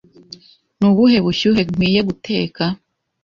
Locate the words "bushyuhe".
1.25-1.61